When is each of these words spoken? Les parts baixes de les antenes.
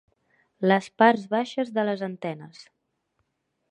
Les 0.71 0.87
parts 1.03 1.27
baixes 1.35 1.71
de 1.79 1.87
les 1.91 2.05
antenes. 2.11 2.67